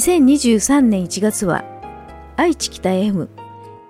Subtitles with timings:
[0.00, 1.62] 2023年1月は
[2.34, 3.28] 愛知北 FM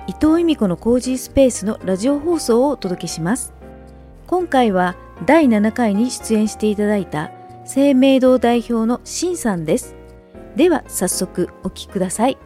[0.09, 3.53] 伊藤由美子のコージースペースのラジオ放送をお届けします。
[4.27, 7.31] 今回は第7回に出演していただいた
[7.65, 9.95] 生命堂代表のしんさんです。
[10.57, 12.37] では早速お聞きください。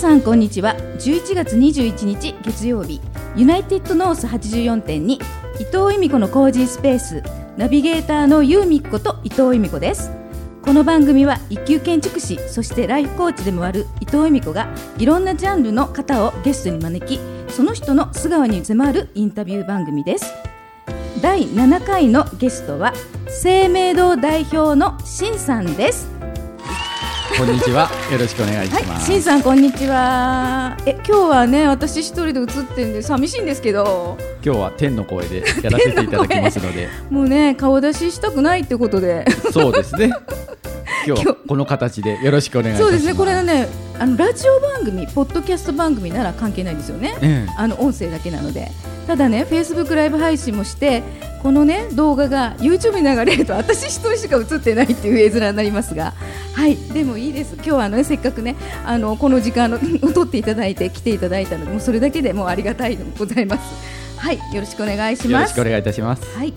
[0.00, 0.76] さんこんにちは。
[0.98, 3.02] 11月21日月曜日。
[3.36, 5.18] ユナイテッドノース84.2伊
[5.64, 7.22] 藤由美子のコージースペース。
[7.58, 10.10] ナビゲーターのユーミッコと伊藤由美子です。
[10.62, 17.20] この番組は一級建築士そしてライフコーチでもある伊藤由美子がいろんなジャンルの方をゲストに招き
[17.52, 20.32] その人の素顔に迫るインタビュー番組です。
[21.20, 22.94] 第7回のゲストは
[23.28, 26.09] 生命堂代表のしんさんです。
[27.40, 27.90] こんにちは。
[28.12, 28.86] よろしくお願いします。
[28.90, 30.76] はい、しんさんこんにちは。
[30.84, 32.46] え、今日はね、私一人で映っ
[32.76, 34.18] てんで寂しいんですけど。
[34.44, 36.90] 今日は天の声でやらせていただきますので。
[37.08, 39.24] もうね、顔出ししたくないってことで。
[39.52, 40.10] そうですね。
[41.06, 42.82] 今日この形でよろしくお願いします。
[42.82, 43.14] そうですね。
[43.14, 43.68] これはね、
[43.98, 47.16] あのラジオ番組、ポッドキャスト番組なら関係ないですよね。
[47.22, 48.70] ええ、あの音声だけなので。
[49.06, 51.02] ただね、フェイスブックライブ配信もして、
[51.42, 56.12] このね動画が YouTube に流れると私一人しか映ってないっていう絵面になりますが、
[56.54, 57.54] はいでもいいです。
[57.54, 63.62] 今日はあの、ね、せっかくねあのこの時間を取 っていただいて来ていただいたので、もうそれだけでもうありがたいでございます。
[64.18, 65.30] はい、よろしくお願いします。
[65.32, 66.22] よろしくお願いいたします。
[66.36, 66.52] はい。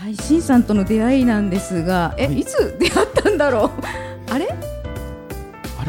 [0.00, 4.32] はい、しんさんとの出会いなんですが、え、はい、いつ出会ったんだろう？
[4.32, 4.54] あれ？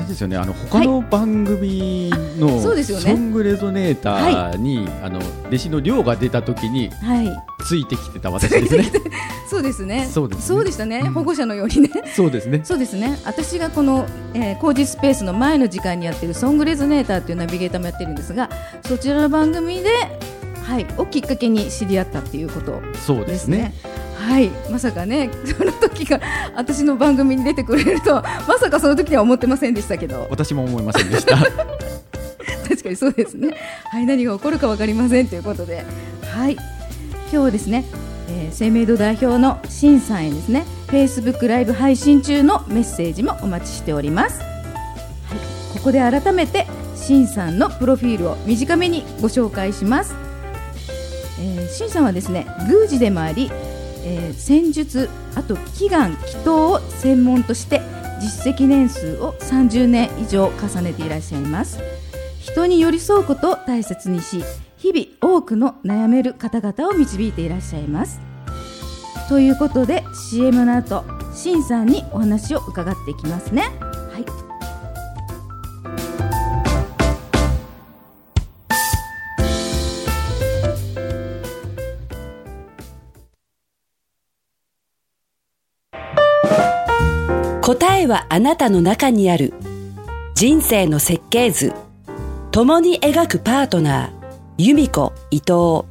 [0.06, 2.72] ですよねあの他の番組のソ
[3.16, 8.92] ングレゾネーターに、はい、あの弟子の亮が出た時に、はい、ついてきてた私ですね。
[9.50, 10.08] そうですね。
[10.12, 11.90] そうです、ね、そうでしたね、うん、保護者のようにね。
[12.16, 12.62] そうですね。
[12.64, 13.18] そうですね。
[13.26, 18.50] 私がこの、えー、工事スペースの前の時間にやってるソングレゾネーターっていうナビゲーターもやってるんですが、
[18.86, 19.90] そちらの番組で
[20.64, 22.82] はいをきっかけに知り合ったっていうことね。
[23.06, 23.74] そうですね。
[24.28, 26.20] はいまさかね その時が
[26.56, 28.16] 私の番組に出てくれると
[28.48, 30.28] まさかその時には思ってませんでしたけど。
[30.30, 31.38] 私も思いませんでした。
[32.68, 33.56] 確かにそうですね。
[33.86, 35.86] はい何が起こるか分かりませんということで。
[36.24, 36.58] はい。
[37.30, 37.84] 今日はですね、
[38.30, 44.46] えー、生命堂代表のしんさんへですねフェイスブックライブ配信中のメッセージもお待ちしております、は
[45.76, 46.66] い、ここで改めて
[46.96, 50.16] しんさんのプロフィールを短めにご紹介します、
[51.40, 53.52] えー、しんさんはですね宮司でもあり
[54.04, 57.82] えー、戦術あと祈願祈祷を専門として
[58.22, 61.80] 実績年数を30年以上重ねていらっしゃいます。
[62.40, 64.44] 人に寄り添うことを大切にし
[64.78, 68.20] 日々多くの悩める方々を導いていらっしゃいます。
[69.30, 71.04] ということで CM の後
[71.34, 73.87] しんさんにお話を伺っていきますね。
[87.98, 89.56] 答えはあなたの中にある。
[90.36, 91.74] 人生の設計図。
[92.52, 94.12] 共に描くパートナー。
[94.60, 95.88] 由美子伊藤。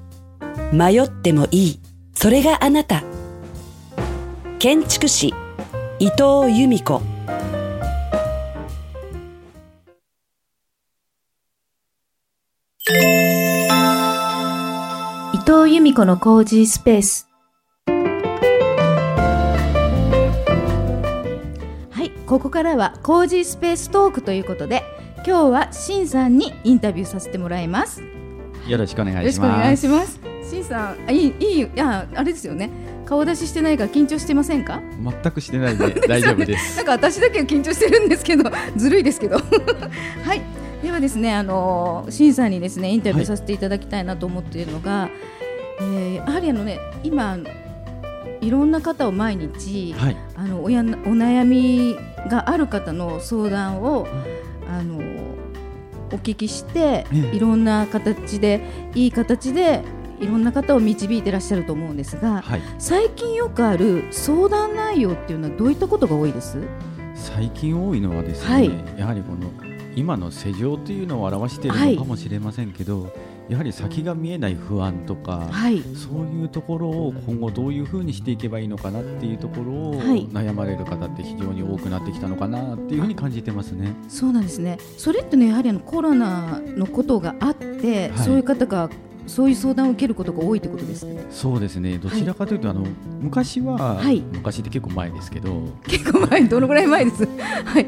[0.72, 1.80] 迷ってもいい。
[2.14, 3.02] それがあなた。
[4.60, 5.34] 建築士
[5.98, 7.02] 伊藤由美子。
[15.34, 17.25] 伊藤由美子のコージースペース。
[22.26, 24.82] ここからはコージースペーストークということで
[25.18, 28.02] 今日はしんさんにインタビューさせてもらいます。
[28.66, 29.48] よろしくお願いします。
[29.48, 30.20] よろしくお願いします。
[30.50, 32.70] しんさんあいいいいいやあれですよね。
[33.04, 34.82] 顔出ししてないから緊張してませんか？
[35.22, 36.78] 全くしてないで大丈夫です。
[36.78, 39.36] なんか私だけ緊張してるんですけどずるいですけど。
[40.24, 40.42] はい。
[40.82, 45.10] ではですねあのしんさんにですねインタビューさせていただきたいなと思っているのが、はい、
[45.80, 47.38] えー、やはりあのね今
[48.46, 51.96] いろんな方を毎日、はい、あのおやお悩み
[52.30, 54.06] がある方の相談を、
[54.68, 54.98] あの
[56.12, 58.60] お聞きして、いろんな形で
[58.94, 59.82] いい形で
[60.20, 66.62] いろんな方を導いていらっしゃると思うんですが、はい、最近よくある相談内容っていうのはどういったことが多いです？
[67.16, 69.50] 最近多いのはですね、はい、やはりこの
[69.96, 73.12] 今の世情というのを表しているのかもしれませんけど、はい
[73.48, 83.94] やはり先が見えない不安とか、はい、そういうところを今後どういうふうにしていけばいいのかなっていうところを悩まれる方って非常に多くなってきたのかなっていうふうに感じてますね。
[84.08, 84.78] そうなんですね。
[84.96, 88.90] それってねやはりあのコロナのことがあって、はい、そういう方が
[89.26, 91.24] そういう相談を受けることが多いってことですね。
[91.30, 91.98] そうですね。
[91.98, 92.86] どちらかというと、はい、あの
[93.20, 97.26] 昔は、はい、昔って結構前ですけど、結構前 どのぐらい前です？
[97.36, 97.86] はい。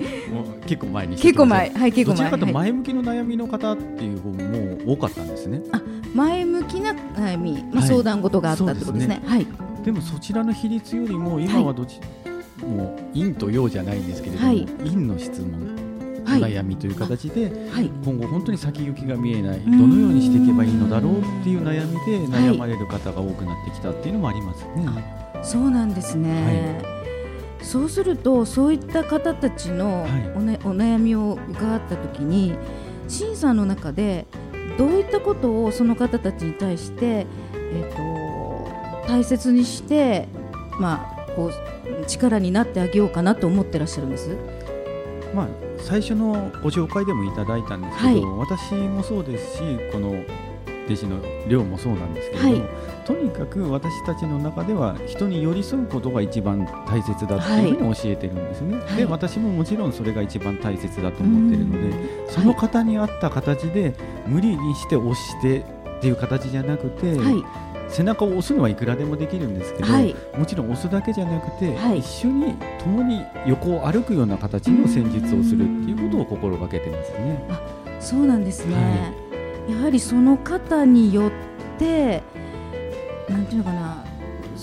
[0.66, 2.16] 結構前に結構前はい結構前。
[2.16, 5.62] どちらかと前向きの悩みの方っていう方も多かったんですね。
[5.72, 5.80] あ、
[6.14, 9.22] 前向きな悩み、まあ、相談事があったってことですね。
[9.24, 9.46] はい。
[9.84, 12.00] でもそちらの比率よりも今はどち、
[12.60, 14.48] もう陰と陽じゃないんですけれども、
[14.84, 15.87] 陰の質問。
[16.36, 24.86] 悩みという形で、はい、今後本当に先行きが見えないどのようにしていけばいいのだろうっていう悩みで悩まれる方が多くなってきたっていうのもありますね。
[24.86, 26.78] はい、そうなんですね、
[27.58, 32.54] はい、そうするとそういった方たちのお,、ね、お悩みを伺った時に
[33.08, 34.26] 審査の中で
[34.76, 40.28] どういったことをその方たちに対して、えーと、大切にして、
[40.78, 44.36] まあ、こう力になってあげようかなと思ってらっしゃるんです？
[45.34, 45.48] まあ
[45.80, 50.24] 最初のご紹介でもいただいたんですけど、はい、私もそうですしこの
[50.86, 63.94] 弟子の寮もそうなんですけれども、はい、とにかく私たちの中では人に寄り添うことが一番大切だっていうふうに教えてるんですね、はい、で私ももちろんそれが一番大切だと思ってるのでその方に合った形で
[64.26, 65.64] 無理にして押して
[65.98, 67.16] っていう形じゃなくて、
[67.88, 77.46] 背中を押すのはいくらでもできるんですけど、はい、もちろん押すだけじゃなくて、はい、一緒に共に横を歩くような形の戦術をするっていうことを心がけてますね。
[77.48, 77.60] あ
[78.00, 81.32] そうなんですね、はい、やはりその方によっ
[81.78, 82.22] て
[83.28, 84.04] なんていうのかな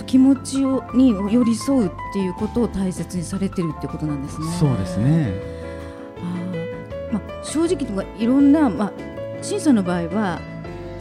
[0.05, 4.47] 気持ちをに寄り添うっていうことを大切にされてるってことなんですね。
[4.59, 5.33] そうですね。
[7.11, 8.93] あ、まあ、正直とかいろんな、まあ、
[9.41, 10.39] 審査の場合は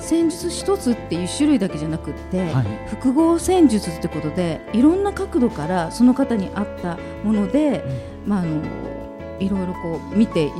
[0.04, 7.82] 戦術一つっていう種類だけじゃなくって、はい、複合戦術ってことでいろんな角度からその方に合ったもので、
[8.24, 8.62] うん、まあ、あの
[9.40, 10.52] いろいろこう見て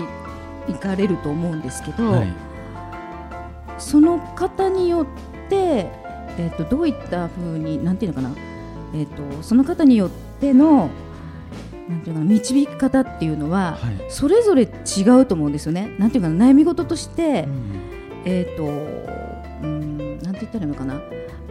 [0.69, 2.33] いかれると思うんですけど、はい、
[3.79, 5.07] その方によっ
[5.49, 5.91] て、
[6.39, 8.35] えーと、どういったふうになんていうのかな、
[8.95, 10.91] えーと、その方によっての
[11.89, 15.95] なんていうかな導き方っていうのは、はい、それぞれ違うと思うんですよね。
[15.99, 17.81] なんていうかな悩み事として、うん、
[18.25, 19.34] えっ、ー、と
[20.35, 21.01] なんて言ったらいいのかな？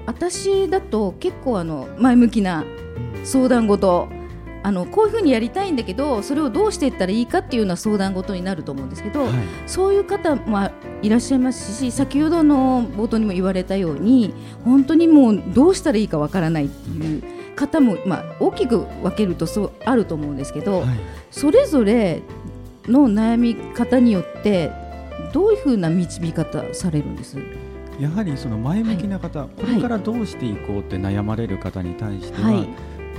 [0.06, 2.66] 私だと結構あの前向きな
[3.24, 4.10] 相談事。
[4.66, 9.34] あのこういうふうにやりたいんだけどそれをどうしていったらいいかっていうような相談事になると思うんですけど、はい、
[9.68, 10.70] そういう方も
[11.02, 14.34] いらっしゃいますし先ほどの冒頭にも言われたように
[14.64, 17.24] 本当にもうどうしたらいいかわからないっていう
[17.58, 20.98] 方も、まあ、大きく分けるとそうあると思うんですけど、はい、
[21.30, 22.22] それぞれ
[22.86, 24.72] の悩み方によって
[25.34, 27.36] どういうふうな導き方されるんです？
[28.00, 32.68] やはりその前向きな方、はい、これからどうしていこうって悩まれる方に対しては、はい、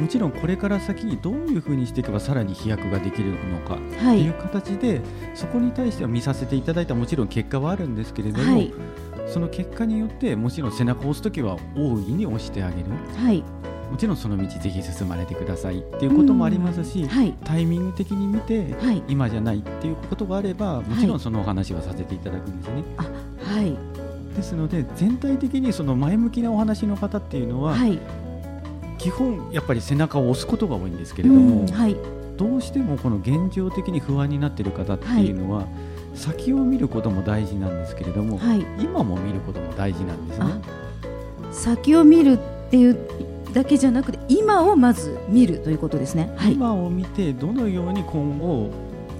[0.00, 5.00] もちろんこれから先どういうふうにしていけばさらに飛躍ができるのかっていう形で、
[5.34, 8.64] そこに対しては見させていただいたもちろん結果はあるんですけれども、
[9.26, 12.84] その結果によってもちろん背中を押す時は大いに押してあげる。
[13.90, 15.78] もちろんその道ぜひ進まれてください。
[15.78, 22.82] っていうこともありますし、はい、タイミング的に見て、はい、今じゃないっていうことがあればもちろんそのお話はさせていただくんですね。
[22.96, 23.76] はい、
[24.34, 27.98] ですので全体的にその前向きなお話の方っていうのは、はい、
[28.98, 31.96] 基本やっぱり背中を押すことが多いんですけれども、うんはい、
[32.36, 35.66] どうしてもこの現状的に不安になっている方っていうのは、はい、
[36.14, 38.40] 先を見ることも大事なんですけれども、
[38.78, 40.46] 今も見ることも大事なんですね。
[41.52, 42.38] 先を見るっ
[42.70, 42.98] ていう
[43.52, 46.34] だけじゃなくて今をまず見るということですね。
[46.50, 48.70] 今を見てどのように今後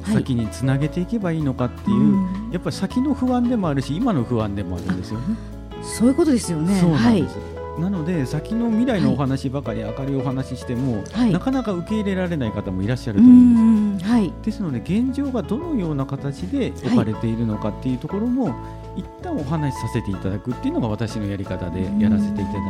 [0.04, 5.20] 先につなげていけばいいのかっていう、はい、やっぱり先の不安でもあるし今の不安でもあるんですよ。
[5.20, 5.36] ね。
[5.82, 6.78] そういうことですよね。
[6.80, 14.10] そうなんです、はい、なので先の未来のお話ばかり明るいお話しても、はい、なかなか受け入れられない方もいらっしゃると思うんです。
[14.10, 18.54] はい、ですので現状がどのような形で置かれているのかっていうところも、
[18.96, 22.62] 一旦お話しさせていただくっていうのが私のやり方でやらせていただい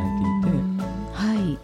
[0.42, 0.58] ていて、
[1.12, 1.58] はい、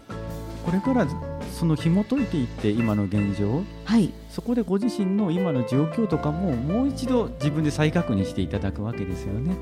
[0.65, 1.05] これから
[1.51, 9.55] その紐解いていって今の現状、はい、そこでご自身の今の状況とかももう一度自分で再確認していただくわけですよね。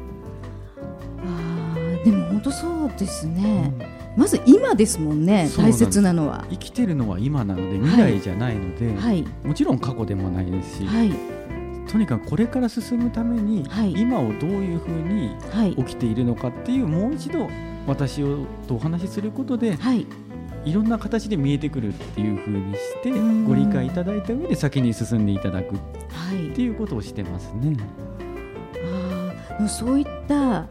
[1.25, 3.73] あでも本当そうですね、
[4.15, 6.45] うん、まず今ですもんね大切なのは。
[6.49, 11.11] 生きてるのは今なので未来じゃないので、はい、もちろん過去でもないですし、はい、
[11.91, 15.35] とにかくこれから進むために、はい、今をどういうふうに
[15.75, 17.49] 起きているのかっていう、もう一度
[17.87, 19.93] 私をとお話しすることで、は
[20.65, 23.11] い、いろんな形で見えてくるっていうふうにして
[23.45, 25.79] ご理解いただいた上で先に進んでいただくっ
[26.55, 27.77] ていうことをしてますね。
[28.83, 30.67] はい、あそういった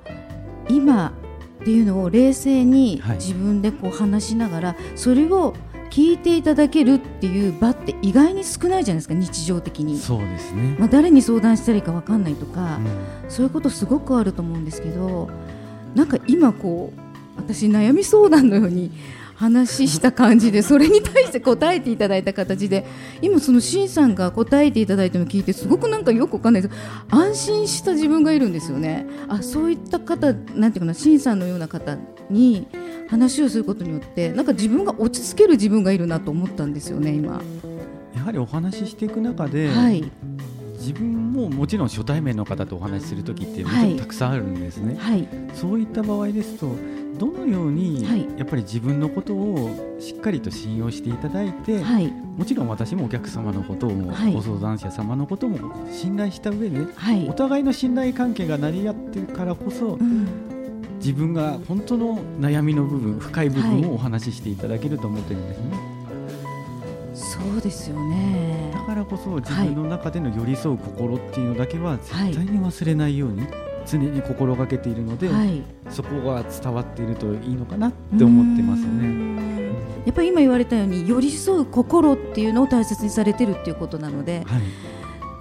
[0.69, 1.13] 今
[1.61, 5.55] っていうのを冷静に自分でこう話しながら、それを
[5.91, 9.99] 聞いていただけるっていう場って意外に少ないじゃないですか日常的に。
[9.99, 15.29] そうですね、まあ、誰に相談したらいいか分かんないとか、うん、そういうことすごくあると思うんですけど
[15.95, 17.01] なんか今こう
[17.37, 18.93] 私悩み相談のように
[19.39, 22.85] 話した感じでそれに対して答えていただいた形で
[23.23, 26.75] 今そのシンさんが答えていただいたのを聞いてすごくなんかよくわかんないです。
[27.09, 29.07] 安心した自分がいるんですよね。
[29.29, 31.97] あそういった方なんていうかなシンさんのような方
[32.29, 32.67] に
[33.09, 37.41] 話をすることによってなんか自分が落ち着ける自分がいるなと思ったんですよね今。
[38.17, 40.03] やはりお話ししていく中で、はい、
[40.79, 43.65] 自分ももちろん初対面の方とお話しする時って
[43.97, 46.75] たくさんあるんですね、はい、そういった場合ですと
[47.19, 48.05] どのように
[48.39, 52.07] やっぱり自分のことをしっかりと信用していただいて、はい、
[52.37, 60.29] もちろん私もお客様のことも、はい、ご相談者様のことも信頼した上で、はい、お互いの信頼関係が成り合ってるからこそ、うん、
[60.99, 65.99] 自分が本当の悩みの部分深い部分をお話ししていただけると思ってるんですね。
[67.15, 68.71] そうですよね。
[68.73, 73.43] だからこそ自分の中での寄り添う心っていうのだけは絶対に忘れないように、
[73.91, 79.39] 常に心がけているので、はい、そこが伝わっているといいのかなって思ってますね。
[80.05, 84.63] やっぱり今言われたように寄り添う心っていうのを大切にされてるっていうことなので、はい、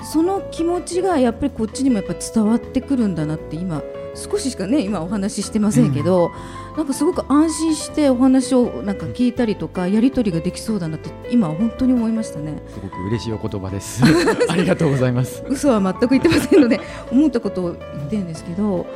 [0.04, 3.82] その気持ちがやっぱりこっちにもやっぱ伝わってくるんだなって今
[4.18, 6.32] 少ししかね今お話ししてませんけど、
[6.72, 12.62] うん、なんかすごく安心してお話をなんか聞いたりとかやり取りができそうだなって今本当に思いましたね。
[12.68, 14.04] すごく嬉しいお言葉です。
[14.50, 15.44] ありがとうございます。
[15.48, 16.80] 嘘は全く言ってませんので
[17.12, 18.88] 思ったことを言ってるんですけど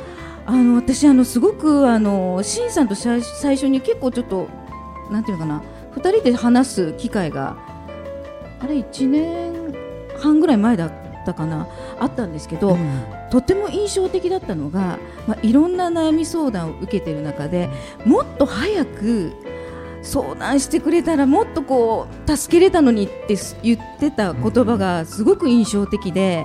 [0.44, 4.48] あの私あのすごくあのシンさんと最初に結構ちょっと
[5.10, 5.62] なんていうのかな
[5.96, 7.56] 2人で話す機会が
[8.60, 9.52] あれ1年
[10.18, 10.92] 半ぐらい前だっ
[11.24, 11.68] たかな
[12.00, 17.70] あったんですけど、うん、とても印象的だったのが、まあ、いろんな悩み相談を受けている中で
[18.04, 19.32] もっと早く
[20.02, 26.44] 相談してくれたらもっとこう助けれたのにって言ってた言葉がすごく印象的で。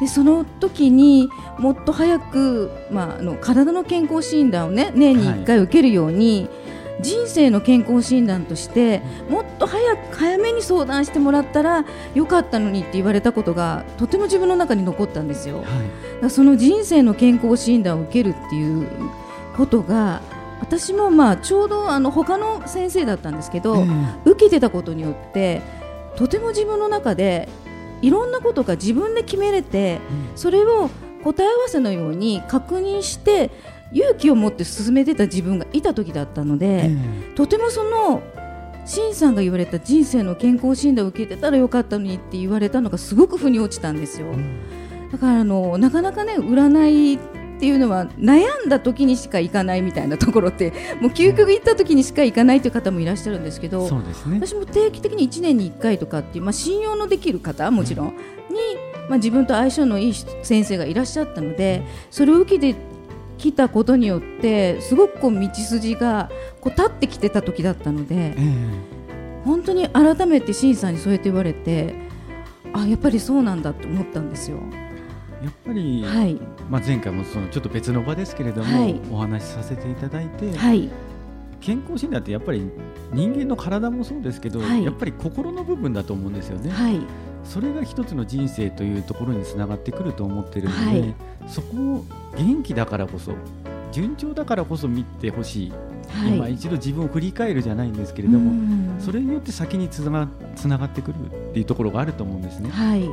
[0.00, 6.63] でその時にもっと早く、まあ、あの体の健康診断を、ね、年に1回受けるように、はい
[7.00, 11.84] 人生の健康診断としてもっと早く早めに相談してもらったら
[12.14, 15.64] よかったのにって言われたことがとても自分の中に残ったんですよ。
[16.20, 18.88] はい、その人生の健康診断を受けるっていう
[19.56, 20.22] ことが
[20.60, 25.62] 私もまあちょうどあの他の先生だったんですけど、えー、受けてたことによって
[26.16, 27.48] とても自分の中で
[28.02, 30.90] いろんなことが自分で決めれて、うん、それを
[31.24, 33.50] 答え合わせのように確認して
[33.94, 36.90] 勇気を持って進めてた自分がいた時だったので、
[37.34, 38.22] とてもその
[38.84, 44.26] シンさんが言われた人生の健康診断を受けてたらよかったのにって言われたのがすごく腑に落ちたんですよ。
[45.10, 47.18] だからあのなかなかね占いっ
[47.56, 54.04] ていうのは悩んだ時にしか行かないみたいなところってもう究極行った時にしか行かないという方もいらっしゃるんですけど、ね、
[54.40, 58.14] 私も定期的に1年に1回とかっていう、まあ、信用のできる方もちろんに、
[59.08, 62.76] まあ、自分と相性のいい先生がいらっしゃったのでそれを受けて
[63.38, 71.94] 来たことによってすごくこう道筋がこう立ってきてた時だったので、えー、本当に改めて新さんにそうやって言われて
[72.72, 74.58] あやっぱりそうなんだと思ったんですよ。
[75.42, 80.88] やっぱり、はい、まあ、前回もそのちょっと別の場ですけれども、はい、お話しさせていただいて、はい、
[81.60, 82.70] 健康診断ってやっぱり
[83.12, 86.70] 人間の体もそうですけど、やっぱり心の部分だと思うんですよね。
[87.44, 91.14] それが一つの人生というところにつながってくると思ってるので、はい、
[91.46, 92.04] そこを
[92.36, 93.32] 元気だからこそ
[93.92, 95.72] 順調だからこそ見てほしい、
[96.08, 101.16] はい、今一度自分を振り返るじゃないんですけれどもそれによって先につなつながってくる
[101.50, 102.70] っていうところがあると思うんですね。
[102.70, 103.08] はい、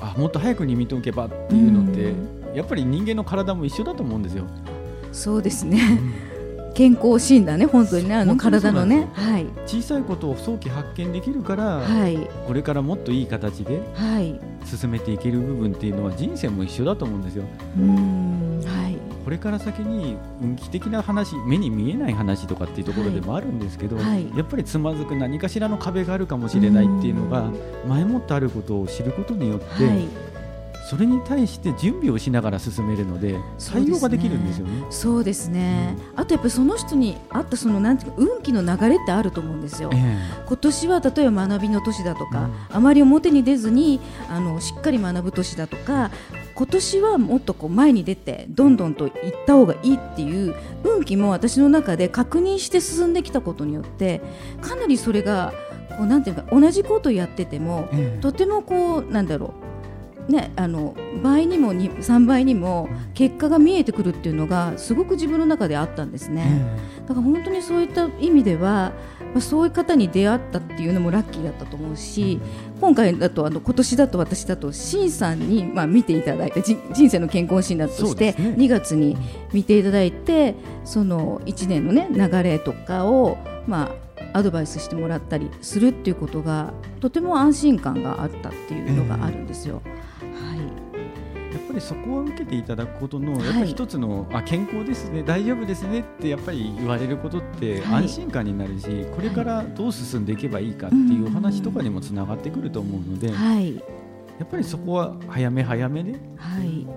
[0.00, 2.12] あもっと早くに見とけばっていうのって
[2.54, 4.44] やっぱり人間の体も一緒だと思うんですよ。
[5.12, 5.80] そうですね、
[6.30, 6.35] うん
[6.76, 13.80] 健康診断ね本当にねあの体のね、はい、小さいことを早期発見できるから、はい、これからもっといい形で
[14.66, 17.44] 進めていける部分っていうのは人生も一緒だと思うんですよ。
[17.78, 27.50] うんはい、これから先に運気的な話目に見えない話とかっていうところでもあるんですけど、はい、やっぱりつまずく何かしらの壁があるかもしれないっていうのが
[27.88, 29.66] 前もってあることを知ることによって、
[30.88, 33.34] それに対して準備をしながら進めるので
[33.72, 34.84] 対応ができるんですよね。
[34.88, 39.90] そうですね、うん、あとやっぱりその人に合ったそのなんていうか運気の流れってあると思うんですよ。
[39.92, 43.98] えー、今年は例えば学びの年だとか、うん、あまり表に出ずに
[44.30, 46.12] あのしっかり学ぶ年だとか
[46.54, 49.12] 今年はもっとこう前に出てどんどんと行っ
[49.44, 54.20] た方がいいっていう運気も私の中で確認して進んできたことによって
[54.60, 55.52] かなりそれが
[55.98, 59.66] こうなんていうか同じことをやってても、えー、とてもこうなんだろう
[60.28, 66.66] ね、あの倍にも3倍にも結果が見えてくるっていうのがすごく自分の中であったんですね、
[67.06, 68.92] だから本当にそういった意味では
[69.36, 72.40] まあ、そういう方に出会ったっていうのもラッキーだったと思うし
[72.80, 79.14] 今回だとあの今年だと私だとシンさんにまあ見ていただいて人生の健康診断として2月に
[79.52, 80.54] 見ていただいて
[80.86, 84.05] その1年の、ね、流れとかをまあ
[84.36, 89.82] アドバイスしてもらったりするっていうことがとても安心感があったっていうのがあるんですよ。
[89.84, 90.06] えー
[91.76, 103.30] りそこを受けていただくことの、やっぱり一つの、あ健康ですね、大丈夫ですねってやっぱり言われることって安心感になるし、これからどう進んでいけばいいかっていうお話とかにもつながってくると思うので。
[104.38, 106.20] やっぱりそこは早め早めで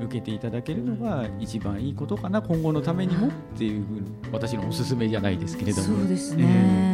[0.02, 6.00] 受けていただけるのが一番いいことかな、今後のためにもっていうふうに私のおすすめじゃないですけれども。
[6.00, 6.89] そうですね、えー、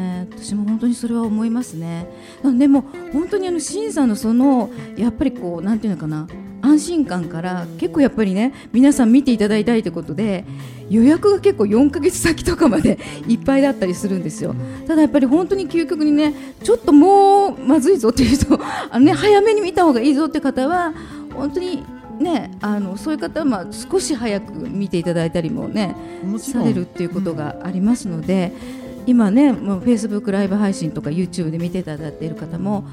[0.46, 2.08] 私も本当にそれは思いますね。
[2.44, 6.28] でも本当にあの審査のそのやっぱりこうなんていうのかな
[6.62, 10.46] 安心感から結構やっぱりね皆さん見ていただいたいということで
[10.88, 14.56] 予約が結構4ヶ月先とかまで いっぱいだったりするんですよ
[14.88, 16.34] ただやっぱり本当に究極にね
[16.64, 18.60] ちょっともうまずいぞっていう人
[18.92, 20.94] あの、ね、早めに見た方がいいぞって方は
[21.34, 21.84] 本当に
[22.20, 25.96] ね、あのそういう方はまあ少し早く見ていただいたりもね
[26.38, 32.86] されるっていうことがありますので、うん、今ねもうフェイスブックライブ配信とか YouTube で見ていただいている方も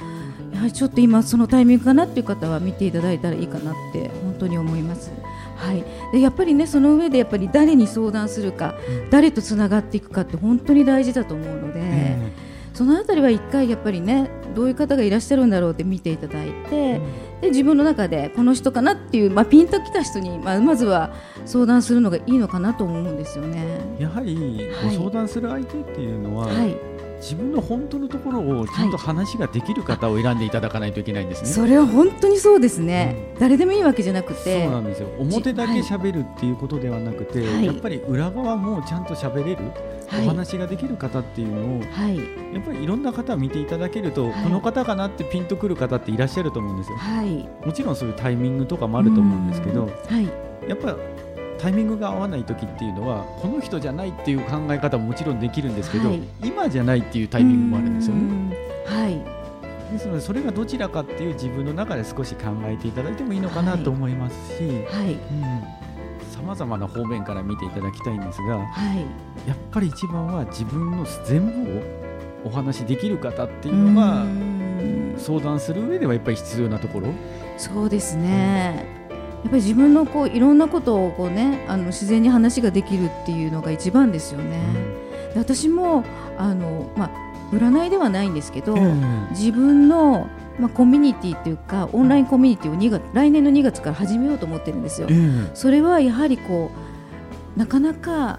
[0.53, 5.11] やはりちょっと今そのタイミングかなっていう方は見ていただいたらいいかなって本当に思います。
[5.57, 12.42] はい、でやっぱりねその上でやっぱり誰に相談するか、うん、誰とつながっていくかって本当に大事だと思うので、えー、
[12.83, 21.15] そのあたりは一回やっぱりねどういう方がいらっしゃるんだろうって見ていただいて、うん、で自分の中でこの人かなっていう、まあ、ピンときた人に、まあ、まずは
[21.47, 23.65] 相談するのがいいのかなと思うんですよね。
[24.01, 26.92] やはりご相談する相手っていうのは、はい、はい
[27.23, 31.49] 自分の本当のところをちゃんと話ができる方を選んでいただかないといけないんですね。
[31.49, 35.09] それは本当にそうですね、うん、誰でもいいわけじゃなくてそうなんですよ。
[35.19, 39.63] 表だけ喋るっていうことではなくて、はい、やっぱり裏側もちゃんと喋れる、
[40.09, 46.99] はい、お話ができる方っていうのを、はい、やっぱりいろんな方を見ていただけると、この方かなってピンとくる方っていらっしゃると思うんですよ。
[47.65, 49.89] もちろんそういうタイミングとかもあると思うんですけど、
[50.67, 50.97] やっぱ
[51.63, 58.57] タイミングが合わない時っていうのはこの人じゃないっていう考え方ももちろんできるんですけど、はい、今じゃないっていうタイミングもあるんですよね。
[58.85, 59.93] はい。
[59.93, 64.85] ですのでそれがどちらかっていう自分の中で少し考えていただいてもいいのかなと思いますし、
[66.33, 68.99] さまざまな方面から見ていただきたいんですが、はい、
[69.47, 71.83] やっぱり一番は自分の全部を
[72.47, 74.25] お話しできる方っていうのが
[75.17, 77.09] 相談する上ではやっぱり必要なところ。
[77.57, 79.02] そうですね、
[79.43, 84.61] やっぱり自分のこういろんなことをこう、ね、あの自然に話ができるっていうのが一番ですよね。
[85.35, 86.05] で私も
[86.39, 87.11] あの、まあ、
[87.53, 88.77] 占いではないんですけど、
[89.31, 90.29] 自分の、
[90.61, 95.09] まあ、コミュニティっていうかオンラインコミュニティを2月来年の2月から始めようと思ってるんですよ。
[95.55, 96.71] それはやはりこ
[97.57, 98.39] うなかなか、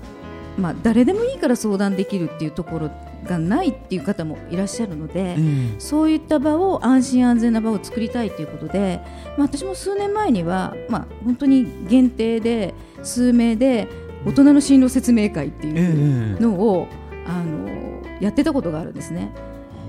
[0.58, 2.92] まあ、誰でもいいから相談できるっていうところ
[3.24, 9.00] がないっていう方もいらっしゃるので、うん、そういった場を安心安全な場を作りたいということで、
[9.38, 13.88] まあ、私も数年前には、まあ、本当に限定で数名で
[14.26, 16.88] 大人の進路説明会っていうのを、
[17.26, 19.32] うん、あのやってたことがあるんですね。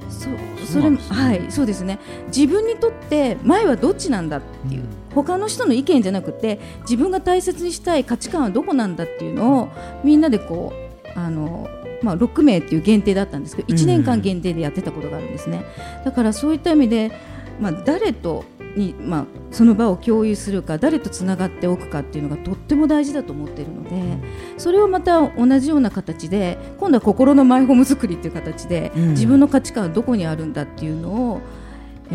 [0.08, 0.28] そ
[0.66, 1.98] それ、ね、はいそうですね。
[2.28, 9.68] 自分にとって前はどっちなんだっていう、うん、他の人の意見じゃなくて自分が大切にしたい価値観はどこなんだっていうのを
[10.02, 10.72] みんなでこ
[11.16, 11.68] うあの
[12.04, 15.64] まあ、6名っていう限定だったんですけど1年間限定でやってたことがあるんですね、
[16.04, 17.12] だからそういった意味で、
[17.60, 18.44] まあ、誰と
[18.76, 24.18] に、まあ、その場を共有するか誰とつながっておくかっていうのがとっても大事だと思っているので
[24.58, 31.40] それをまた同じような形で今度は心のマイホーム作りっていう形で、自分の価値観はどこにあるんだっていうのを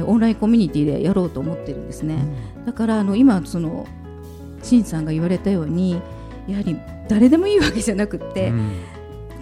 [0.06, 2.24] オンラインコミュニティでやろうと思ってるんですね、
[2.66, 3.88] だからあの今その
[4.62, 6.02] 陳さんが言われたように
[6.48, 8.52] やはり誰でもいいわけじゃなくて、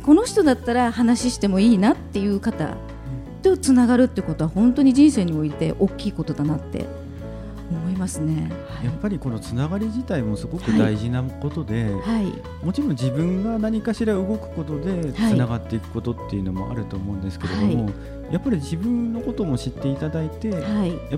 [0.08, 2.78] この人だったら話してもいいなっていう方
[3.44, 6.86] とつながるってことは本当に人生において大きいことだなって
[7.70, 17.94] 思いますね、はい、やっぱりこのつながり自体もすごく大事なことで、はい、もちろん自分が何かしら動くことでつながっていくことっていうのもあると思うんですけれども、はい、
[18.34, 20.58] やっぱり自分のことも知っていただいて、や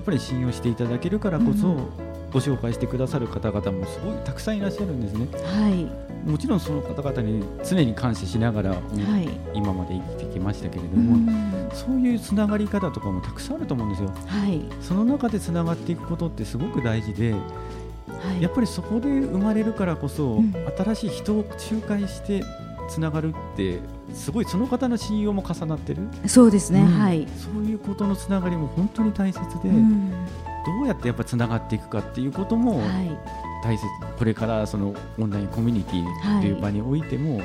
[0.02, 5.26] ぱり信用していただけるからこそ、うんご紹介してくださる方々もすごいたくさんいらっしゃるんですね。
[5.32, 14.10] はい、もちろんその方々に常に感謝しながら、はい、今まで生きてきましたけれども、うそういうつながり方とかもたくさんあると思うんですよ。
[14.26, 17.38] はい、その中でつながっていくことってすごく大事で、は
[18.38, 22.44] い、やっぱりそこで生まれるからこそ、うん、新しい人を仲介して
[22.88, 23.78] つながるって
[24.12, 26.02] すごいその方の信用も重なってる。
[26.26, 30.12] そうですね、うん、はいそういうことのつながりも本当に大切で、うん、
[30.66, 32.80] どうやってやっぱつながっていくかっていうことも
[33.62, 37.40] 大切、はい、これからそのオンラインコミュニティという場においても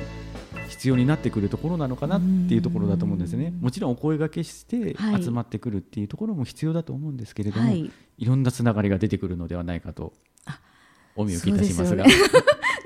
[0.69, 3.53] 必要になってくるところなのかなっていうところだと思うんですね。
[3.61, 10.13] もちろんお声がけして集まってくるっていうところも必要だと思うんですけれども、はい、いろんなつながりが出てくるのではないかと
[11.15, 12.05] お見受けいたしますが。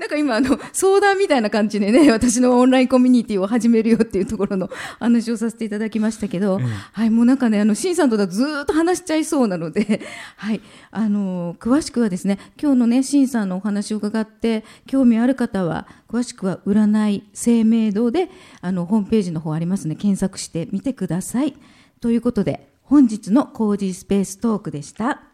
[0.00, 10.00] なんか今あの相談みたいな感じでね 私のオンラインコミュニティを始めるよっていうところの 話をさせていただきましたけど、ええ、はいもうなんかねあの新さんとだずっと話しちゃいそうなので
[10.36, 18.30] はいあの詳しくはですね今日のね新さんのお話を伺って興味ある方は詳しくは占い生命堂で
[18.62, 21.54] あのホームページの方ありますね検索してみてください
[22.00, 25.29] ということで本日のコージースペーストークでした。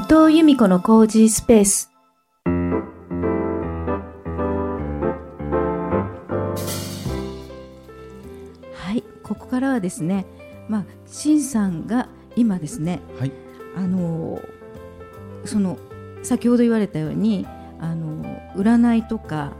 [0.00, 1.88] 藤由美子のコージースペース。
[8.74, 10.26] はいここからはですね
[10.68, 13.32] まあ新さんが今ですね、はい、
[13.76, 14.42] あの
[15.44, 15.78] その
[16.24, 17.46] 先ほど言われたように
[17.78, 18.24] あの
[18.56, 19.52] 占いとか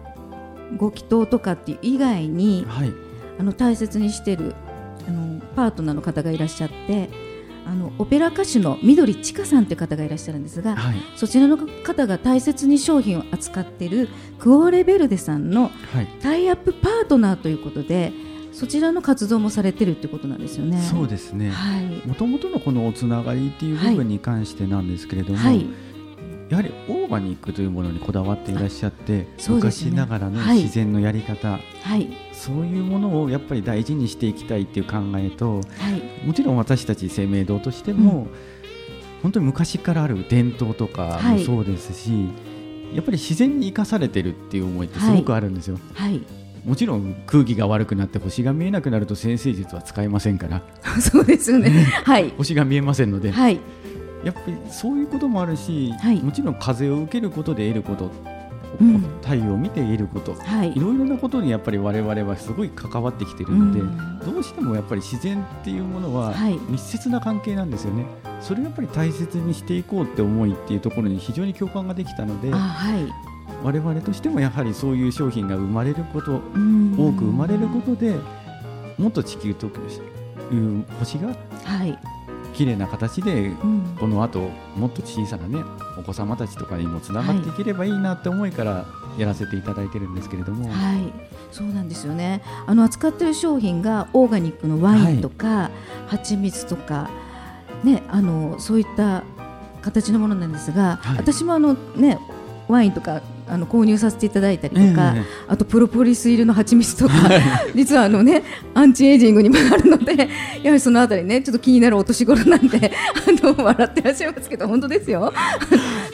[0.77, 2.93] ご祈祷とかっていう以外に、はい、
[3.39, 4.57] あの大切にしてる
[5.07, 7.09] あのパートナーの方がいらっしゃって
[7.67, 15.71] あのオペラ歌手の緑千佳さんという方がいらっしゃるんですが、はい、そちらの方が大切に商品を扱っているクオーレベルデさんの
[16.23, 18.13] タイアップパートナーということで、
[18.53, 20.81] そちらの活動もされてるってことなんですよね。
[20.81, 21.53] そうですね。
[22.07, 25.67] もともとのこのおつながりっていう部分に関してなんですけれども、はい、
[26.51, 38.29] やはりオーガニックというものにこだわっていらっしゃって、ね、昔ながらの自然のやり方、はい、そういうものをやっぱり大事にしていきたいっていう考えと、はい、もちろん私たち生命堂としても、うん、
[39.23, 42.17] 本当に昔からある伝統とかもそうですし、は
[42.93, 45.79] い、やっぱり自然に生かされてるっていう思いってすごくあるんですよ。
[45.95, 46.21] はい。
[46.65, 50.63] もちろん空気が悪くなって星が見えなくなると先生術は使えませんから。
[51.01, 51.71] そうですよね、
[52.05, 53.61] はい、星が見えませんので、はい、
[54.25, 58.11] やっぱりそういうこともあるし、はい、もちろん風を受けることで得ること、
[58.81, 66.35] うん、太陽を見て得ること、はい、いろいろなことにやっぱり我々はすごい関わってきてるので、うん、どうしてもやっぱり自然っていうものは
[66.69, 68.07] 密接な関係なんですよね。
[68.41, 72.59] それをやっぱり大切にしていこうって思いっていうところに非常に共感ができたので、は
[72.99, 73.07] い、
[73.63, 76.41] 我々としてもやはりそういう商品が生まれること、多
[77.13, 78.17] く生まれることで
[78.99, 81.29] もっと地球という星が、
[81.65, 81.99] はい
[82.55, 83.51] 綺麗な形で、
[83.99, 85.63] この後もっと小さなね
[85.99, 88.87] お子様たちとかにもつながっていければいいなって思いから
[89.19, 91.13] やらせていただいてるんですけれども、はい、
[91.53, 92.43] そうなんですよね。
[92.67, 95.71] あの扱ってる商品がオーガニックのワインとか、は
[96.09, 97.11] い、蜂蜜とか、
[97.83, 99.25] ね、あのそういった
[99.83, 102.19] 形のものなんですが、はい、私もあの、ね、
[102.69, 107.15] ワインとかあの購入させていただいたりとか、えー、あとプロポリス入りの蜂蜜とか、
[107.75, 110.17] 実はあのねアンチエイジングにもなるので
[110.63, 112.91] やはりそのあたりねちょっと気になるお年頃なんで
[113.45, 115.33] あの笑ってらっしゃいますけど本当ですよ。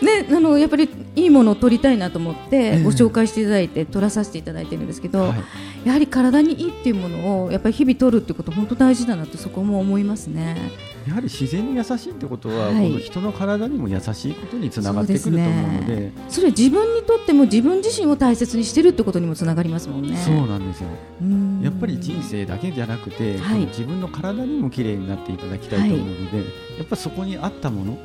[0.03, 5.35] ねあのやっぱりいいものを取りたいなと思ってご紹介していただいて取らさせていただいてるんですけど、は
[5.85, 10.57] い、やはり体にいいっていうものをやっぱり日々取るってこと本当大事だなってそこも思いますね。
[11.07, 16.13] やはり自然に優しいってことは、はい、この人の体にも優しいことにつながってくると思うので。
[16.29, 20.17] それは自分にとっても自分自身を大切にしてるってことにもつながりますもんね。
[20.17, 20.89] そうなんですよ。
[21.63, 26.47] やっぱり人生だけじゃなくて、はい、自分の体にも綺麗になっていただきたいと思うので、はい、
[26.79, 27.99] やっぱそこに合ったもの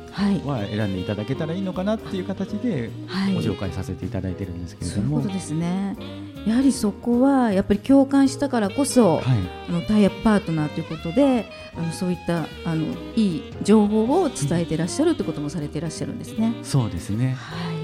[0.46, 2.90] は選んでいただけたらいいのかなっていう形で
[3.34, 5.06] ご紹介させていただいてるんですけれども。
[5.08, 9.24] そういうことですねやはりそこはやっぱり共感したからこそ、はい、
[9.68, 11.44] あのタイアップパートナーということで
[11.76, 16.54] あのそういったあのいい情報を伝えていらっしゃるということもされていらっしゃるんですね。
[16.62, 17.36] そうですね。
[17.38, 17.76] はい。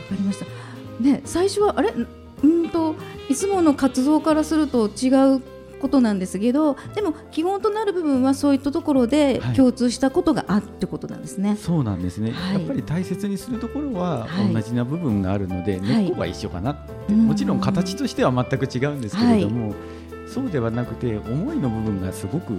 [0.00, 0.46] わかりました。
[1.02, 1.92] ね最初はあれ？
[2.44, 2.94] うんと
[3.28, 5.42] いつもの活動からすると違う
[5.78, 19.74] ことなんですけどでも基本となる部分はそういったところで共通したことがあってことなんですね、はい、そうなんですね、はい、やっぱり大切にするところは同じな部分があるので、はい、根っこが一緒かなって、もちろん形としては全く違うんですけれども、
[20.26, 22.52] そうではなくて思いの部分がすごく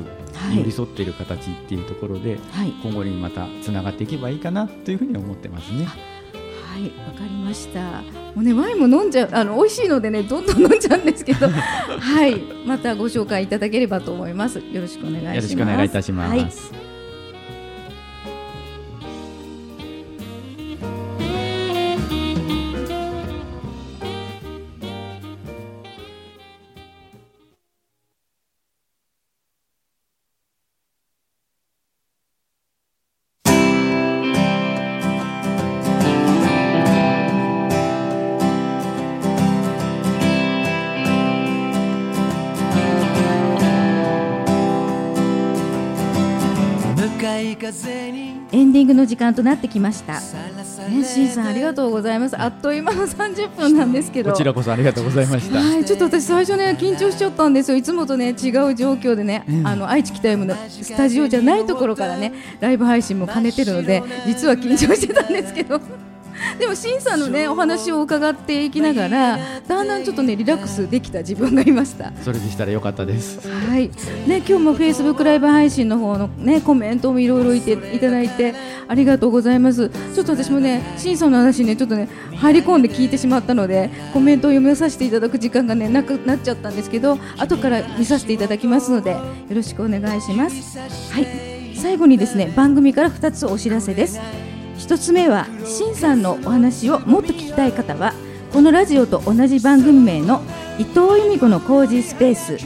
[0.56, 2.40] 寄り添っている形っていうところで、
[2.84, 5.88] 今後にまたつながっていけばいいかなというふうに思ってますね。
[6.70, 8.02] はいわかりました。
[8.36, 11.48] もうねワインも飲んじゃうあの美味しいのでねどんどん飲んじゃうんですけど。
[11.50, 14.60] はいまたご紹介いただければと思います。
[14.60, 15.36] よろしくお願いします。
[15.36, 16.89] よろしくお願いいたします、はい
[49.00, 50.20] の時間となってきました。
[50.90, 52.40] ね、しんさんありがとうございます。
[52.40, 54.32] あっという間の30分なんですけど。
[54.32, 55.60] こちらこそありがとうございました。
[55.60, 57.78] はいちょっと私最初ね緊張しちゃったんですよ。
[57.78, 65.80] いつもとね違う状況でね、うん、あの愛知北 M のスタジオじゃないところからねライブ配信も兼ねてるので実は緊張してたんですけど
[66.58, 72.12] でも審査のねお話を伺っていきながらだんだんちょっとねリラックスできた自分がいました。
[72.24, 73.48] それでしたら良かったです。
[73.50, 73.90] はい。
[74.28, 78.54] ね今日もフェイスブックライブ配信の方のねコメントもいろいろいていただいて
[78.88, 79.90] ありがとうございます。
[79.90, 89.20] ちょっと私もね審査の話ねちょっとね入り込んで聞いてしまったのでコメントを読みさせていただく時間がねなくなっちゃったんですけど後から見させていただきますのでよ
[89.52, 90.80] ろしくお願いします。
[91.14, 91.28] はい。
[91.76, 94.20] 最後にですね番組から2つお知らせです
[94.80, 98.14] 1つ目はしんさんのお話をもっと聞きたい方は
[98.52, 100.42] このラジオと同じ番組名の
[100.80, 102.58] 伊藤由美子の工事スペース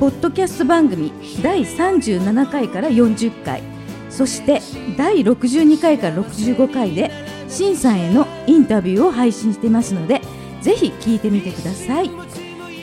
[0.00, 3.62] ポッドキャスト番組第37回から40回
[4.08, 4.60] そして
[4.96, 7.10] 第62回から65回で
[7.48, 10.22] しんさんへのインタビューを配信していますので
[10.62, 12.10] ぜひ聞いてみてください、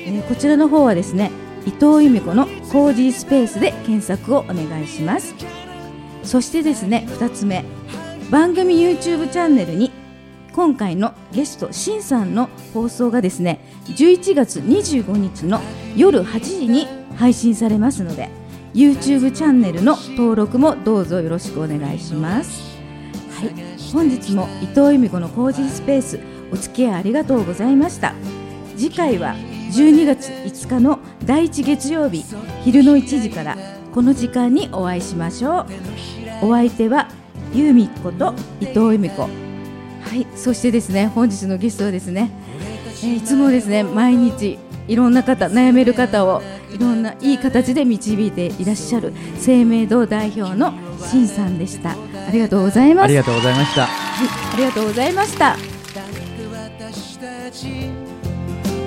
[0.05, 1.31] えー、こちらの方はですね
[1.65, 5.33] 伊藤由美子のコージースペースで検索をお願いします。
[6.23, 7.65] そしてですね2つ目。
[8.31, 9.91] 番組 YouTube チャンネルに
[10.51, 15.61] 今回のゲストしんさんの放送がですね11月25日の
[15.95, 18.29] 夜8時に配信されますので
[18.73, 22.75] YouTube チャンネルの登録もどうぞよろしくお願いします。
[23.31, 26.19] はい本日も伊藤由美子の工事スペース
[26.51, 28.13] お付き合いありがとうございました。
[28.75, 29.35] 次回は
[29.71, 32.25] 12月5日の第1月曜日
[32.63, 33.57] 昼の1時から
[33.93, 35.65] この時間にお会いしましょ
[36.41, 36.47] う。
[36.47, 37.07] お相手は
[37.55, 39.21] 由美子と伊藤由美子。
[39.21, 39.27] は
[40.15, 42.29] いそしてですね本日のゲストはですね、
[43.03, 46.41] えー、いつもですね毎日いろんな方悩める方を
[46.71, 51.91] いろんないい形で導いていらっしゃる生命堂代表のしんさんでした。
[51.91, 51.95] あ
[52.31, 53.05] りがとうございます。
[53.05, 53.85] ありがとうございました。
[53.85, 55.55] はいありがとうございました。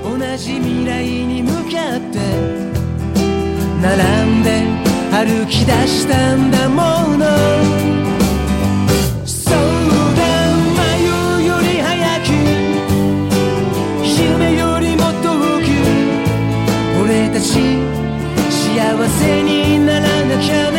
[0.02, 2.18] 同じ未来に向かって
[3.82, 4.62] 並んで
[5.10, 7.97] 歩き出したんだもの
[17.40, 17.78] し
[18.50, 20.77] 幸せにならなきゃね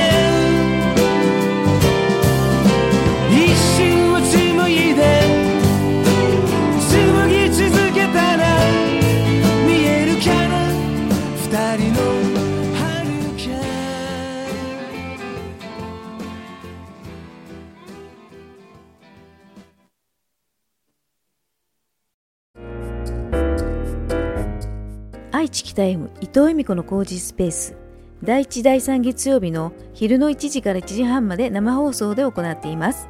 [25.40, 27.78] 愛知北 M 伊藤恵美子の工事スペース。
[28.22, 33.08] 第1第3月曜日の昼の1時から1時半まで生放送で行っています。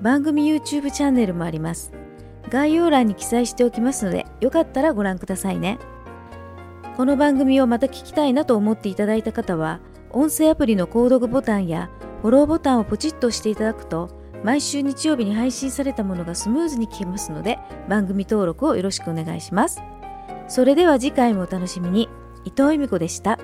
[0.00, 1.90] 番組 YouTube チャンネルもあります。
[2.48, 5.80] 概要欄に記載しておきますのでよかったらご覧くださいね。
[6.96, 11.90] この番組をまた聞きたいなと思っていただいた方は音声アプリの購読ボタンや
[12.22, 14.10] フォローボタンをポチッと押していただくと
[14.44, 19.82] 毎週日曜日に配信されたものがスムーズに聞けますので番組登録をよろしくお願いします。
[20.48, 22.08] それでは次回もお楽しみに
[22.44, 23.38] 伊藤由美子でした。